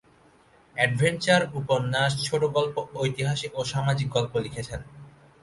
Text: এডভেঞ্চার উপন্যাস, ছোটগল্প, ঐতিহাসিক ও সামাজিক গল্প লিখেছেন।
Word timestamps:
এডভেঞ্চার 0.75 1.41
উপন্যাস, 1.53 2.11
ছোটগল্প, 2.23 2.75
ঐতিহাসিক 2.95 3.51
ও 3.55 3.61
সামাজিক 3.63 4.07
গল্প 4.09 4.33
লিখেছেন। 4.37 4.81